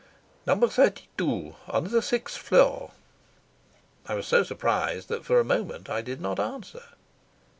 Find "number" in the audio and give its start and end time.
0.47-0.67